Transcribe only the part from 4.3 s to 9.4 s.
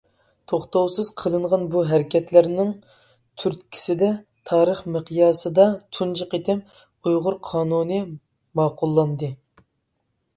تارىخ مىقياسىدا تۇنجى قېتىم «ئۇيغۇر قانۇنى» ماقۇللاندى.